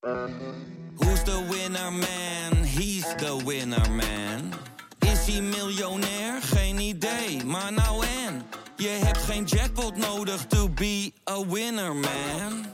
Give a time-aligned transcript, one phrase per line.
[0.00, 2.64] Who's the winner man?
[2.64, 4.52] He's the winner man.
[4.98, 6.42] Is hij miljonair?
[6.42, 8.42] Geen idee, maar nou en.
[8.76, 12.66] Je hebt geen jackpot nodig to be a winner man.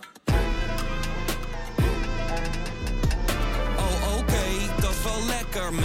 [3.77, 5.84] Oh oké, dat is wel lekker man.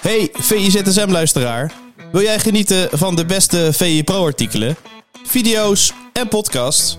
[0.00, 1.72] Hey VIZSM-luisteraar.
[2.10, 4.76] Wil jij genieten van de beste VI Pro-artikelen,
[5.22, 6.98] video's en podcasts?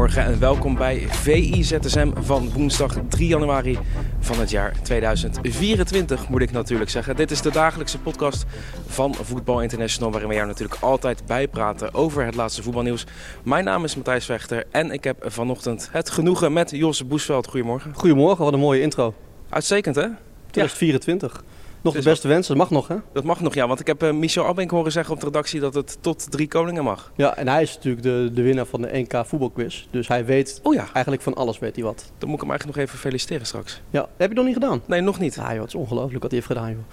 [0.00, 3.78] Goedemorgen en welkom bij VIZSM van woensdag 3 januari
[4.20, 7.16] van het jaar 2024, moet ik natuurlijk zeggen.
[7.16, 8.44] Dit is de dagelijkse podcast
[8.86, 13.06] van Voetbal International, waarin we jou natuurlijk altijd bijpraten over het laatste voetbalnieuws.
[13.42, 17.46] Mijn naam is Matthijs Vechter en ik heb vanochtend het genoegen met Jos Boesveld.
[17.46, 17.94] Goedemorgen.
[17.94, 19.14] Goedemorgen, wat een mooie intro.
[19.48, 20.06] Uitstekend hè?
[20.50, 21.42] 2024.
[21.82, 22.96] Nog de beste wensen, dat mag nog hè?
[23.12, 25.60] Dat mag nog ja, want ik heb eh, Michel Abbenk horen zeggen op de redactie
[25.60, 27.12] dat het tot drie koningen mag.
[27.16, 29.86] Ja, en hij is natuurlijk de, de winnaar van de NK voetbalquiz.
[29.90, 32.12] Dus hij weet Oh ja, eigenlijk van alles, weet hij wat.
[32.18, 33.80] dan moet ik hem eigenlijk nog even feliciteren straks.
[33.90, 34.82] Ja, heb je nog niet gedaan?
[34.86, 35.34] Nee, nog niet.
[35.34, 36.84] Ja joh, het is ongelooflijk wat hij heeft gedaan joh.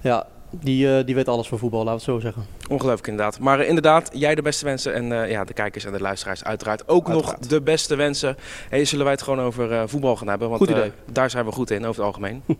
[0.00, 2.46] Ja, die, eh, die weet alles van voetbal, laten we het zo zeggen.
[2.68, 3.38] Ongelooflijk inderdaad.
[3.38, 4.94] Maar eh, inderdaad, jij de beste wensen.
[4.94, 8.36] En eh, ja, de kijkers en de luisteraars uiteraard ook nog de beste wensen.
[8.68, 10.48] Hey, zullen wij het gewoon over voetbal gaan hebben?
[10.48, 10.92] Want Goed idee.
[11.12, 12.42] daar zijn we goed in, over het algemeen.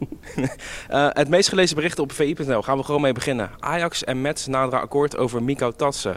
[1.18, 2.62] Het meest gelezen bericht op vi.nl.
[2.62, 3.50] Gaan we gewoon mee beginnen.
[3.58, 6.16] Ajax en Mets naderen akkoord over Miko Tatsen.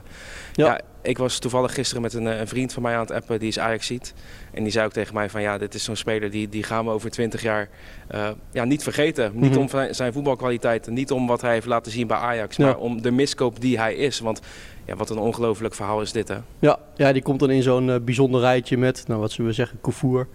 [0.51, 0.65] Ja.
[0.65, 0.79] Ja.
[1.01, 3.39] Ik was toevallig gisteren met een, eh, een vriend van mij aan het appen.
[3.39, 4.13] Die is Ajax ziet.
[4.53, 6.85] En die zei ook tegen mij van ja, dit is zo'n speler die, die gaan
[6.85, 7.69] we over 20 jaar
[8.07, 9.31] eh, ja, niet vergeten.
[9.35, 9.59] Niet Mhm.
[9.59, 12.55] om zijn- voetbalkwaliteiten, niet om wat hij heeft laten zien bij Ajax.
[12.55, 12.65] Ja.
[12.65, 14.19] Maar om de miskoop die hij is.
[14.19, 14.39] Want
[14.85, 16.37] ja, wat een ongelooflijk verhaal is dit hè.
[16.59, 19.55] Ja, ja die komt dan in zo'n eh, bijzonder rijtje met, nou wat zullen we
[19.55, 20.27] zeggen, Koufour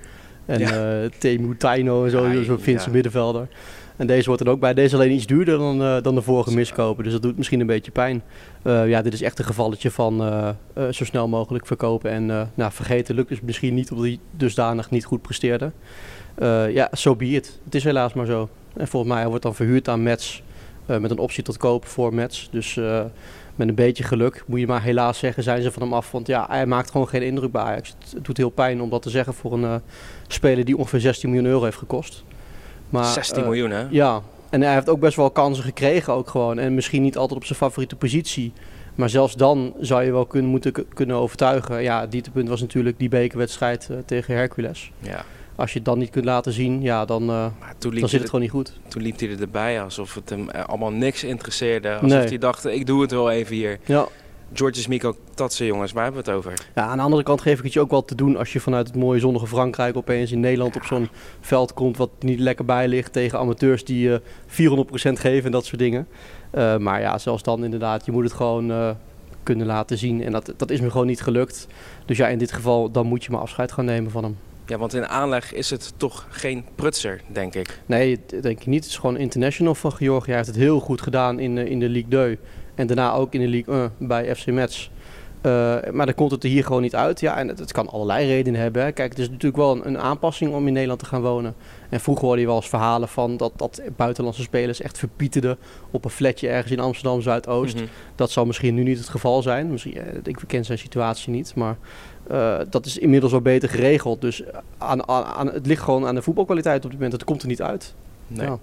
[0.46, 1.02] en Ja.
[1.02, 3.48] eh Temu Taino en zo, Ja, zo'n Finse middenvelder.
[3.96, 4.74] En deze wordt er ook bij.
[4.74, 7.04] Deze alleen iets duurder dan, eh, dan de vorige miskopen.
[7.04, 8.22] Dus dat doet misschien een beetje pijn.
[8.62, 12.10] Eh, ja, dit is echt een gevalletje van eh, zo snel mogelijk verkopen.
[12.10, 15.72] En nou, vergeten lukt dus misschien niet omdat hij dusdanig niet goed presteerde.
[16.70, 17.58] Ja, zo so be it.
[17.64, 18.48] Het is helaas maar zo.
[18.76, 20.42] En volgens mij wordt dan verhuurd aan Mets.
[20.86, 22.48] met een optie tot kopen voor Mets.
[22.50, 22.74] Dus
[23.54, 26.10] met een beetje geluk moet je maar helaas zeggen, zijn ze van hem af.
[26.10, 27.94] Want ja, hij maakt gewoon geen indruk bij Ajax.
[28.10, 29.80] Het, doet heel pijn om dat te zeggen voor een
[30.26, 32.24] speler die ongeveer 16 miljoen euro heeft gekost.
[32.90, 33.86] Maar, 16 eh, miljoen hè.
[33.90, 36.58] ja, en hij heeft ook best wel kansen gekregen ook gewoon.
[36.58, 38.52] En misschien niet altijd op zijn favoriete positie.
[38.94, 41.82] Maar zelfs dan zou je wel kunnen, moeten kunnen overtuigen.
[41.82, 44.90] Ja, dieptepunt was natuurlijk die bekerwedstrijd eh, tegen Hercules.
[44.98, 45.24] Ja.
[45.54, 47.46] Als je het dan niet kunt laten zien, ja, dan, eh,
[47.78, 48.72] dan zit het gewoon niet goed.
[48.88, 51.92] toen liep hij er erbij alsof het hem allemaal niks interesseerde.
[51.92, 52.28] Alsof Nee.
[52.28, 53.78] hij dacht, ik doe het wel even hier.
[53.84, 54.06] Ja.
[54.52, 56.66] Georges Miko Tatsen jongens, waar hebben we het over?
[56.74, 58.60] ja, aan de andere kant geef ik het je ook wel te doen als je
[58.60, 61.08] vanuit het mooie zonnige Frankrijk opeens in Nederland op zo'n
[61.40, 64.52] veld komt wat niet lekker bij ligt tegen amateurs die eh 400%
[65.12, 66.08] geven en dat soort dingen.
[66.50, 68.90] Eh, maar ja, zelfs dan inderdaad, je moet het gewoon eh,
[69.42, 70.22] kunnen laten zien.
[70.22, 71.66] En dat, dat is me gewoon niet gelukt.
[72.06, 74.36] Dus ja, in dit geval, dan moet je maar afscheid gaan nemen van hem.
[74.66, 77.80] Ja, want in aanleg is het toch geen prutser, denk ik.
[77.86, 78.82] Nee, dat denk ik niet.
[78.82, 80.26] Het is gewoon international van Georgië.
[80.26, 82.38] Hij heeft het heel goed gedaan in, in de Ligue 2.
[82.76, 84.90] En daarna ook in de Ligue 1 bij FC Metz.
[85.40, 87.20] Eh, maar dan komt het er hier gewoon niet uit.
[87.20, 88.82] Ja, en het, het kan allerlei redenen hebben.
[88.82, 88.92] Hè.
[88.92, 91.54] Kijk, het is natuurlijk wel een, een aanpassing om in Nederland te gaan wonen.
[91.88, 95.56] En vroeger hoorde je wel eens verhalen van dat, dat buitenlandse spelers echt verpieterden
[95.90, 97.74] op een flatje ergens in Amsterdam Zuidoost.
[97.74, 97.84] Mhm.
[98.14, 99.70] Dat zal misschien nu niet het geval zijn.
[99.70, 101.54] Misschien, eh, ik ken zijn situatie niet.
[101.54, 101.76] Maar
[102.28, 104.20] eh, dat is inmiddels wel beter geregeld.
[104.20, 104.42] Dus
[104.78, 107.12] aan, aan, aan- het ligt gewoon aan de voetbalkwaliteit op dit moment.
[107.12, 107.94] Het komt er niet uit.
[108.26, 108.46] Nee.
[108.46, 108.58] Ja.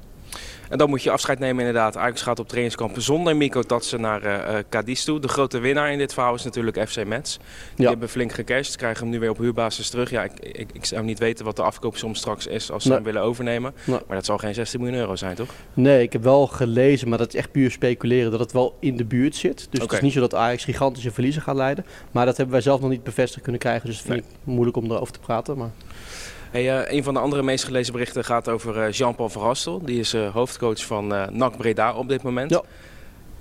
[0.74, 1.98] En dan moet je afscheid nemen inderdaad.
[1.98, 5.20] Ajax gaat op trainingskamp zonder Miko Tatsen naar eh eh, Cadiz toe.
[5.20, 7.38] De grote winnaar in dit verhaal is natuurlijk FC Metz.
[7.76, 7.90] Die Ja.
[7.90, 10.10] hebben flink gecashed, krijgen hem nu weer op huurbasis terug.
[10.10, 12.98] Ja, ik, ik, ik zou niet weten wat de afkoopsom straks is als ze Nee.
[12.98, 13.74] hem willen overnemen.
[13.84, 14.00] Nee.
[14.08, 15.50] Maar dat zal geen 16 miljoen euro zijn, toch?
[15.74, 18.98] Nee, ik heb wel gelezen, maar dat is echt puur speculeren, dat het wel in
[18.98, 19.68] de buurt zit.
[19.69, 21.86] Dus het is niet zo dat Ajax gigantische verliezen gaat leiden.
[22.12, 23.86] Maar dat hebben wij zelf nog niet bevestigd kunnen krijgen.
[23.88, 25.58] Dus dat vind ik moeilijk om erover te praten.
[25.58, 25.72] Maar
[26.54, 29.82] Hey, eh, een van de andere meest gelezen berichten gaat over eh, Jean-Paul Verhastel.
[29.82, 32.50] Die is eh, hoofdcoach van NAC Breda op dit moment.
[32.52, 32.62] Ja.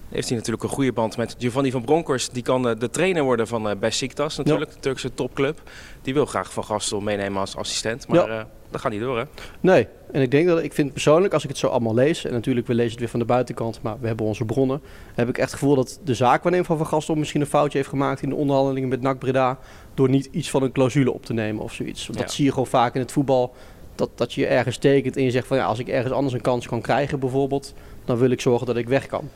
[0.08, 2.34] Heeft hij natuurlijk een goede band met Giovanni van Bronckhorst.
[2.34, 5.62] Die kan de trainer worden van eh Besiktas natuurlijk, de Turkse topclub.
[6.02, 8.08] Die wil graag Van Gastel meenemen als assistent.
[8.08, 8.48] Maar Ja.
[8.72, 9.24] Dat gaat niet door hè?
[9.60, 12.32] nee, en ik denk dat ik vind persoonlijk, als ik het zo allemaal lees, en
[12.32, 14.80] natuurlijk we lezen het weer van de buitenkant, maar we hebben onze bronnen,
[15.14, 17.90] heb ik echt het gevoel dat de zaakwaarnemer van Van Gastel misschien een foutje heeft
[17.90, 19.58] gemaakt in de onderhandelingen met NAC Breda,
[19.94, 22.06] door niet iets van een clausule op te nemen of zoiets.
[22.06, 22.24] Want Ja.
[22.24, 23.54] dat zie je gewoon vaak in het voetbal.
[23.94, 26.40] Dat, dat je ergens tekent en je zegt van ja, als ik ergens anders een
[26.40, 29.28] kans kan krijgen bijvoorbeeld, dan wil ik zorgen dat ik weg kan.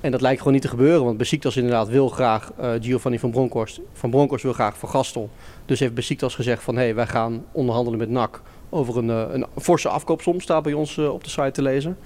[0.00, 3.30] En dat lijkt gewoon niet te gebeuren, want Besiktas inderdaad wil graag uh, Giovanni van
[3.30, 3.80] Bronckhorst.
[3.92, 5.30] Van Bronckhorst wil graag Van Gastel.
[5.64, 8.42] Dus heeft Besiktas gezegd van hé, hey, wij gaan onderhandelen met NAC
[8.72, 11.96] over een, uh, een forse afkoopsom, staat bij ons uh, op de site te lezen.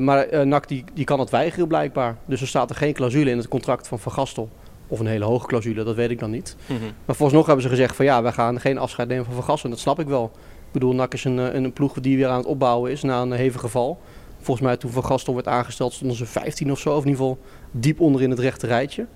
[0.00, 2.16] maar NAC die, die kan het weigeren blijkbaar.
[2.24, 4.48] Dus er staat er geen clausule in het contract van Van Gastel.
[4.88, 6.56] Of een hele hoge clausule, dat weet ik dan niet.
[6.66, 6.90] Mm -hmm.
[7.04, 9.64] Maar nog hebben ze gezegd van ja, wij gaan geen afscheid nemen van Van Gastel.
[9.64, 10.30] En dat snap ik wel.
[10.66, 13.32] Ik bedoel, NAC is een, een ploeg die weer aan het opbouwen is na een
[13.32, 13.98] hevige val.
[14.40, 16.88] Volgens mij toen Van Gastel werd aangesteld stonden ze 15 of zo.
[16.88, 17.38] Of in ieder geval
[17.70, 19.06] diep onder in het rechte rijtje.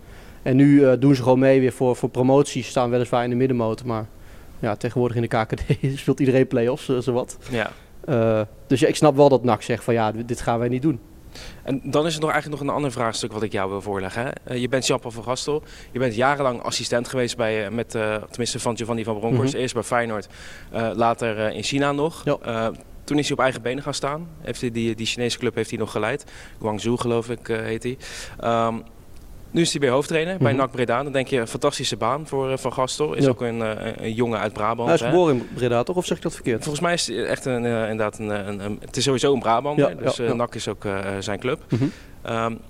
[0.43, 2.63] En nu uh, doen ze gewoon mee weer voor, voor promotie.
[2.63, 3.87] Staan weliswaar in de middenmotor.
[3.87, 4.07] Maar
[4.63, 5.63] ja, tegenwoordig in de KKD
[6.01, 7.39] speelt iedereen play-offs, uh, zowat.
[7.51, 7.71] Ja.
[8.09, 10.83] Uh, dus ja, ik snap wel dat NAC zegt van ja, dit gaan wij niet
[10.83, 11.01] doen.
[11.63, 14.33] En dan is er nog eigenlijk nog een ander vraagstuk wat ik jou wil voorleggen.
[14.45, 14.55] Hè?
[14.55, 15.63] je bent Jean-Paul van Gastel.
[15.93, 17.91] Je bent jarenlang assistent geweest bij, met,
[18.31, 19.47] tenminste van Giovanni van Bronckhorst.
[19.47, 19.61] Mm -hmm.
[19.61, 20.29] Eerst bij Feyenoord,
[20.95, 22.25] later in China nog.
[22.25, 22.73] Ja.
[23.05, 24.29] Toen is hij op eigen benen gaan staan.
[24.41, 26.25] Heeft hij die, die Chinese club heeft hij nog geleid.
[26.61, 27.97] Guangzhou geloof ik uh, heet hij.
[28.67, 28.83] Um,
[29.53, 30.67] nu is hij weer hoofdtrainer bij mm -hmm.
[30.67, 31.03] NAC Breda.
[31.03, 33.15] Dan denk je, een fantastische baan voor uh, Van Gastel.
[33.15, 33.31] Is Ja.
[33.31, 34.89] ook een, uh, een jongen uit Brabant.
[34.89, 35.97] Hij is geboren in Breda, toch?
[35.97, 36.63] Of zeg ik dat verkeerd?
[36.63, 39.41] Volgens mij is het echt een, uh, inderdaad een, een, een, Het is sowieso een
[39.41, 39.79] Brabant.
[39.79, 40.33] Ja, dus ja.
[40.33, 40.87] NAC is ook
[41.19, 41.61] zijn club.
[41.69, 41.85] Mhm.
[42.35, 42.61] Um,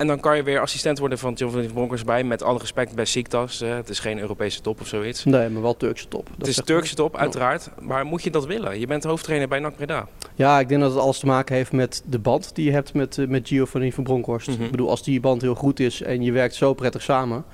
[0.00, 2.24] en dan kan je weer assistent worden van Giovanni van Bronckhorst bij.
[2.24, 3.58] Met alle respect bij Siktas.
[3.58, 5.24] het is geen Europese top of zoiets.
[5.24, 6.26] Nee, maar wel Turkse top.
[6.26, 7.70] Dat het is Turkse top, uiteraard.
[7.80, 8.80] Maar moet je dat willen?
[8.80, 10.08] Je bent hoofdtrainer bij NAC Breda.
[10.34, 12.94] Ja, ik denk dat het alles te maken heeft met de band die je hebt
[12.94, 14.48] met, eh, met Giovanni van Bronckhorst.
[14.48, 14.62] Mhm.
[14.62, 17.44] Ik bedoel, als die band heel goed is en je werkt zo prettig samen,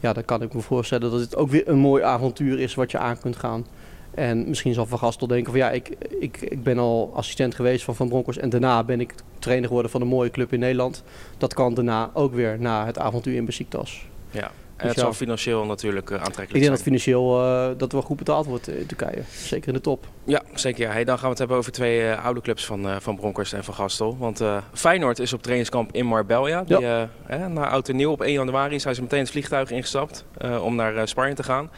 [0.00, 2.90] ja, dan kan ik me voorstellen dat het ook weer een mooi avontuur is wat
[2.90, 3.66] je aan kunt gaan.
[4.14, 5.88] En misschien zal Van Gastel denken van ja, ik,
[6.20, 9.90] ik, ik ben al assistent geweest van Van Bronckhorst en daarna ben ik trainer geworden
[9.90, 11.02] van een mooie club in Nederland.
[11.38, 14.06] Dat kan daarna ook weer na het avontuur in Besiktas.
[14.30, 14.50] Ja.
[14.76, 15.12] En Dus het ja.
[15.12, 16.74] zal financieel natuurlijk uh, Ik aantrekkelijk denk zijn.
[16.74, 19.22] dat financieel uh, dat wel goed betaald wordt in Turkije.
[19.32, 20.06] Zeker in de top.
[20.24, 20.82] Ja, zeker.
[20.86, 20.92] Ja.
[20.92, 23.64] Hey, dan gaan we het hebben over twee uh, oude clubs van, van Bronckhorst en
[23.64, 24.16] van Gastel.
[24.18, 24.42] Want
[24.72, 26.62] Feyenoord is op trainingskamp in Marbella.
[26.64, 27.08] Die, Ja.
[27.26, 30.64] eh, na oud en nieuw op 1 januari zijn ze meteen het vliegtuig ingestapt eh,
[30.64, 31.70] om naar Spanje te gaan.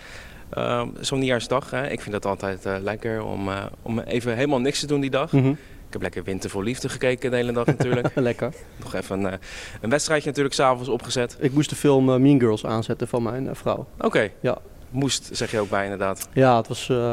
[0.58, 1.70] Uh, Zo'n nieuwjaarsdag.
[1.70, 1.88] Hè.
[1.88, 5.10] Ik vind dat altijd uh, lekker om, uh, om even helemaal niks te doen die
[5.10, 5.32] dag.
[5.32, 5.48] Mhm.
[5.86, 8.08] Ik heb lekker Winter voor Liefde gekeken de hele dag natuurlijk.
[8.30, 8.52] Lekker.
[8.76, 9.38] Nog even een, uh,
[9.80, 11.36] een wedstrijdje natuurlijk s'avonds opgezet.
[11.40, 13.86] Ik moest de film Mean Girls aanzetten van mijn vrouw.
[13.96, 14.06] Oké.
[14.06, 14.32] Okay.
[14.40, 14.58] Ja.
[14.90, 16.28] Moest, zeg je ook bij inderdaad.
[16.32, 16.88] Ja, het was...
[16.88, 17.12] uh,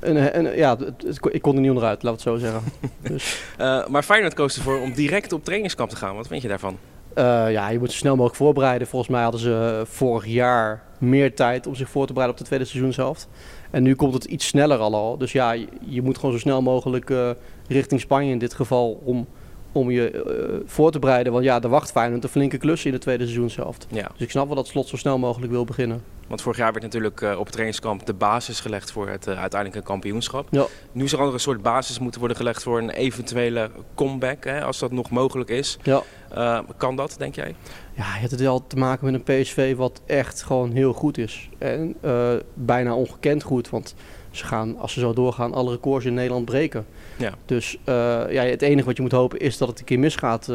[0.00, 2.62] een, een, ja, het, het, ik kon er niet onderuit, laat het zo zeggen.
[3.10, 3.42] dus.
[3.60, 6.16] Uh, maar Feyenoord koos ervoor om direct op trainingskamp te gaan.
[6.16, 6.78] Wat vind je daarvan?
[7.14, 8.86] Uh, ja, je moet zo snel mogelijk voorbereiden.
[8.88, 12.48] Volgens mij hadden ze vorig jaar meer tijd om zich voor te bereiden op de
[12.48, 13.28] tweede seizoenshelft.
[13.70, 15.18] En nu komt het iets sneller al al.
[15.18, 17.30] Dus ja, je, je moet gewoon zo snel mogelijk uh,
[17.68, 19.26] richting Spanje in dit geval om,
[19.72, 21.32] om je uh, voor te bereiden.
[21.32, 23.86] Want ja, er wacht Feyenoord een flinke klus in de tweede seizoenshelft.
[23.90, 24.08] Ja.
[24.12, 26.02] Dus ik snap wel dat Slot zo snel mogelijk wil beginnen.
[26.28, 29.40] Want vorig jaar werd natuurlijk uh, op het trainingskamp de basis gelegd voor het uh,
[29.40, 30.46] uiteindelijke kampioenschap.
[30.50, 30.66] Ja.
[30.92, 34.78] Nu zal er een soort basis moeten worden gelegd voor een eventuele comeback, hè, als
[34.78, 35.78] dat nog mogelijk is.
[35.82, 36.02] Ja.
[36.36, 37.54] Uh, kan dat, denk jij?
[37.94, 41.18] Ja, je hebt het wel te maken met een PSV wat echt gewoon heel goed
[41.18, 41.48] is.
[41.58, 43.94] En uh, bijna ongekend goed, want
[44.30, 46.86] ze gaan, als ze zo doorgaan, alle records in Nederland breken.
[47.16, 47.34] Ja.
[47.46, 47.94] Dus uh,
[48.30, 50.52] ja, het enige wat je moet hopen is dat het een keer misgaat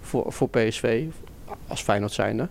[0.00, 1.04] voor, voor PSV,
[1.66, 2.48] als Feyenoord zijnde.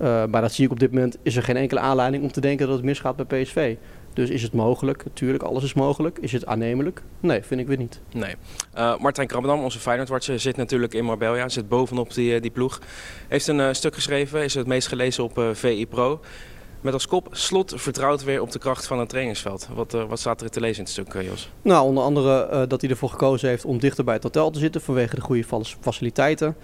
[0.00, 2.40] Uh, maar dat zie ik op dit moment, is er geen enkele aanleiding om te
[2.40, 3.76] denken dat het misgaat bij PSV.
[4.12, 5.04] Dus is het mogelijk?
[5.04, 6.18] Natuurlijk, alles is mogelijk.
[6.18, 7.02] Is het aannemelijk?
[7.20, 8.00] Nee, vind ik weer niet.
[8.12, 8.34] Nee.
[8.76, 11.48] Uh, Martijn Krabbedam, onze Feyenoordwatcher, zit natuurlijk in Marbella.
[11.48, 12.80] Zit bovenop die, die ploeg.
[13.28, 16.20] Heeft een uh, stuk geschreven, is het meest gelezen op VI Pro.
[16.80, 19.68] Met als kop, Slot vertrouwt weer op de kracht van het trainingsveld.
[19.74, 21.50] Wat, uh, wat staat er te lezen in het stuk, uh, Jos?
[21.62, 24.58] Nou, onder andere uh, dat hij ervoor gekozen heeft om dichter bij het hotel te
[24.58, 25.44] zitten vanwege de goede
[25.80, 26.56] faciliteiten.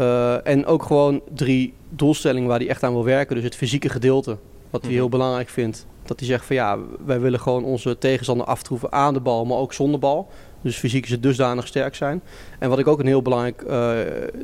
[0.00, 3.34] Uh, en ook gewoon drie doelstellingen waar hij echt aan wil werken.
[3.34, 4.36] Dus het fysieke gedeelte,
[4.70, 5.86] wat hij heel belangrijk vindt.
[6.02, 9.56] Dat hij zegt van ja, wij willen gewoon onze tegenstander aftroeven aan de bal, maar
[9.56, 10.28] ook zonder bal.
[10.62, 12.22] Dus fysiek is het dusdanig sterk zijn.
[12.58, 13.90] En wat ik ook een heel belangrijk uh,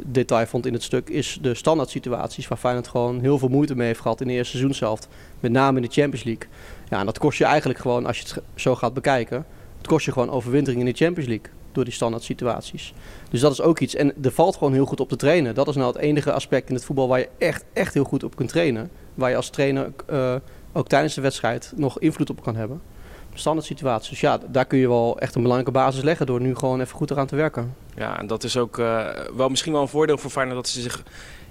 [0.06, 3.76] detail vond in het stuk, is de standaard situaties waar Feyenoord gewoon heel veel moeite
[3.76, 5.08] mee heeft gehad in de eerste seizoenshelft.
[5.40, 6.48] Met name in de Champions League.
[6.88, 9.46] Ja, en dat kost je eigenlijk gewoon, als je het zo gaat bekijken,
[9.78, 12.92] het kost je gewoon overwintering in de Champions League door die standaard situaties.
[13.30, 13.94] Dus dat is ook iets.
[13.94, 15.54] En er valt gewoon heel goed op te trainen.
[15.54, 18.24] Dat is nou het enige aspect in het voetbal waar je echt, echt heel goed
[18.24, 18.90] op kunt trainen.
[19.14, 20.34] Waar je als trainer uh,
[20.72, 22.80] ook tijdens de wedstrijd nog invloed op kan hebben.
[23.34, 24.10] Standaard situaties.
[24.10, 26.96] Dus ja, daar kun je wel echt een belangrijke basis leggen door nu gewoon even
[26.96, 27.74] goed eraan te werken.
[27.96, 30.80] Ja, en dat is ook uh, wel misschien wel een voordeel voor Feyenoord dat ze
[30.80, 31.02] zich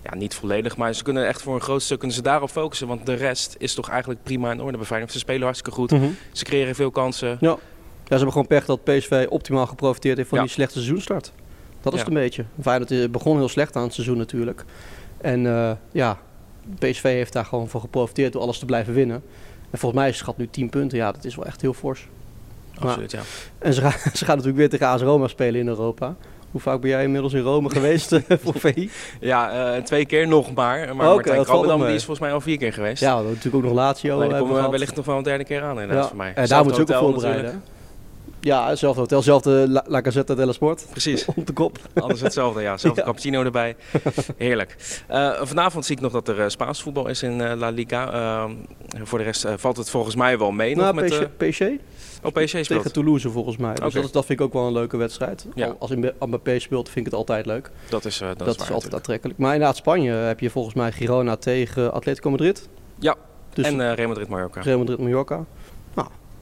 [0.03, 2.87] ja, niet volledig, maar ze kunnen echt voor een groot stuk kunnen ze daarop focussen.
[2.87, 5.11] Want de rest is toch eigenlijk prima in orde bij Feyenoord.
[5.11, 5.91] Ze spelen hartstikke goed.
[5.91, 6.01] Mhm.
[6.01, 6.17] Mm -hmm.
[6.31, 7.37] Ze creëren veel kansen.
[7.39, 7.57] Ja.
[8.05, 11.31] Ja, ze hebben gewoon pech dat PSV optimaal geprofiteerd heeft van die slechte seizoenstart.
[11.81, 12.45] Dat is het een beetje.
[12.61, 14.65] Feyenoord begon heel slecht aan het seizoen natuurlijk.
[15.17, 16.17] En uh, ja,
[16.79, 19.23] PSV heeft daar gewoon van geprofiteerd door alles te blijven winnen.
[19.69, 20.97] En volgens mij is het schat nu 10 punten.
[20.97, 22.07] Ja, dat is wel echt heel fors.
[22.79, 23.19] Absoluut, ja.
[23.59, 26.15] En ze gaan, ze gaan natuurlijk weer tegen AS Roma spelen in Europa.
[26.51, 28.89] Hoe vaak ben jij inmiddels in Rome geweest eh, voor VI?
[29.19, 30.95] Ja, eh, twee keer nog maar.
[30.95, 31.87] Maar Martijn valt Krabbedam mee.
[31.87, 33.01] die is volgens mij al vier keer geweest.
[33.01, 34.13] Ja, we natuurlijk ook nog Lazio.
[34.13, 36.33] Alleen die we komen wellicht nog wel een derde keer aan inderdaad Ja, voor mij.
[36.35, 37.63] en daar moeten ze ook op voorbereiden.
[38.45, 40.85] Ja, hetzelfde hotel, zelfde La, La Gazzetta della Sport.
[40.91, 41.25] Precies.
[41.35, 41.77] Op de kop.
[41.93, 42.77] Alles hetzelfde, ja.
[42.77, 43.05] Zelfde Ja.
[43.05, 43.75] cappuccino erbij.
[44.37, 44.75] Heerlijk.
[45.07, 48.11] Eh, vanavond zie ik nog dat er eh, Spaans voetbal is in eh, La Liga.
[48.11, 48.51] Eh,
[49.03, 50.75] voor de rest valt het volgens mij wel mee.
[50.75, 51.61] Nou, nog met, PSG, PSG
[52.23, 52.67] oh, PSG speelt.
[52.67, 53.73] tegen Toulouse volgens mij.
[53.73, 55.47] Dus dat, vind ik ook wel een leuke wedstrijd.
[55.55, 55.67] Ja.
[55.67, 57.71] Al- Als in Mbappé speelt vind ik het altijd leuk.
[57.89, 59.39] Dat is, dat Dat, is, is, waar altijd aantrekkelijk.
[59.39, 62.69] Maar inderdaad, Spanje heb je volgens mij Girona tegen Atletico Madrid.
[62.99, 63.15] Ja,
[63.53, 64.61] Dus en Real Madrid Mallorca.
[64.61, 64.99] Real Madrid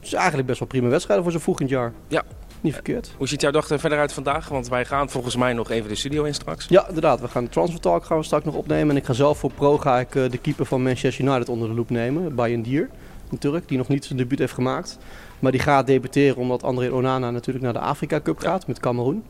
[0.04, 1.92] Is eigenlijk best wel prima wedstrijden voor zo vroeg in het jaar.
[2.08, 2.22] Ja.
[2.60, 3.12] Niet verkeerd.
[3.16, 4.48] Hoe ziet jouw dag er verder uit vandaag?
[4.48, 6.66] Want wij gaan volgens mij nog even de studio in straks.
[6.68, 7.20] Ja, inderdaad.
[7.20, 8.90] We gaan de Transfer Talk gaan we straks nog opnemen.
[8.90, 11.68] En ik ga zelf voor Pro ga ik, eh, de keeper van Manchester United onder
[11.68, 12.34] de loep nemen.
[12.34, 12.90] Bayern Dier,
[13.30, 14.98] een Turk, die nog niet zijn debuut heeft gemaakt.
[15.38, 19.24] Maar die gaat debuteren omdat André Onana natuurlijk naar de Afrika Cup gaat met Cameroen.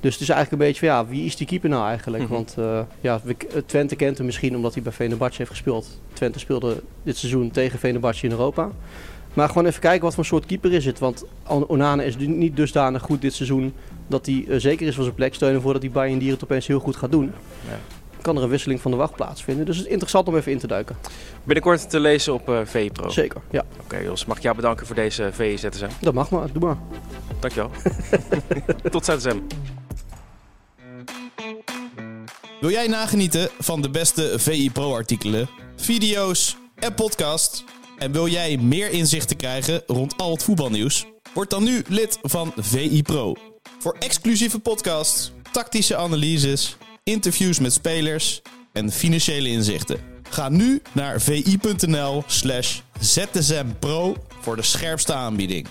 [0.00, 2.22] Dus het is eigenlijk een beetje van ja, wie is die keeper nou eigenlijk?
[2.22, 2.32] Mhm.
[2.32, 6.00] Want eh, ja, eh, Twente kent hem misschien omdat hij bij Fenerbahce heeft gespeeld.
[6.12, 8.70] Twente speelde dit seizoen tegen Fenerbahce in Europa.
[9.34, 10.98] Maar gewoon even kijken wat voor soort keeper is het.
[10.98, 13.74] Want On- Onana is nu niet dusdanig goed dit seizoen
[14.06, 16.66] dat hij eh, zeker is van zijn plek steunen voordat die Bayern Dier het opeens
[16.66, 17.32] heel goed gaat doen.
[17.68, 17.78] Ja.
[18.22, 19.66] Kan er een wisseling van de wacht plaatsvinden.
[19.66, 20.96] Dus het is interessant om even in te duiken.
[21.44, 23.08] Binnenkort te lezen op eh VI Pro.
[23.08, 23.64] Zeker, ja.
[23.80, 25.88] Oké Jos, mag ik jou bedanken voor deze VI ZSM.
[26.00, 26.76] Dat mag maar, doe maar.
[27.40, 27.70] Dankjewel.
[28.90, 29.36] Tot ZSM.
[32.60, 37.64] Wil jij nagenieten van de beste VI Pro artikelen, video's en podcasts?
[37.98, 41.06] En wil jij meer inzichten krijgen rond al het voetbalnieuws?
[41.34, 43.34] Word dan nu lid van VI Pro.
[43.78, 50.00] Voor exclusieve podcasts, tactische analyses, interviews met spelers en financiële inzichten.
[50.30, 55.68] Ga nu naar vi.nl slash zsmpro voor de scherpste aanbieding.